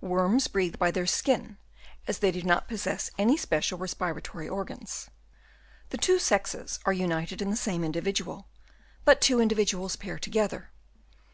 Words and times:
Worms 0.00 0.48
breathe 0.48 0.78
by 0.78 0.90
their 0.90 1.06
skin, 1.06 1.58
as 2.08 2.20
they 2.20 2.30
do 2.32 2.40
not 2.42 2.66
possess 2.68 3.10
any 3.18 3.36
special 3.36 3.76
respiratory 3.76 4.48
organs. 4.48 5.10
The 5.90 5.98
two 5.98 6.18
sexes 6.18 6.80
are 6.86 6.92
united 6.94 7.42
in 7.42 7.50
the 7.50 7.54
same 7.56 7.84
individual, 7.84 8.48
but 9.04 9.20
two 9.20 9.42
individuals 9.42 9.96
pair 9.96 10.18
together. 10.18 10.72